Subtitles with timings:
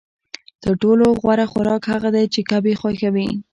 [0.63, 3.27] تر ټولو غوره خوراک هغه دی چې کب یې خوښوي